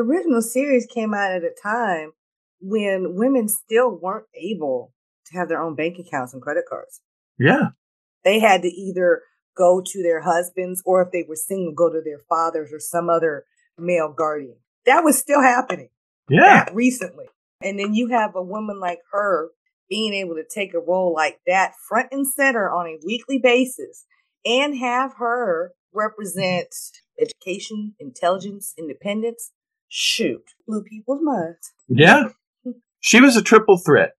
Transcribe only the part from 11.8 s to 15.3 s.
to their fathers or some other male guardian. That was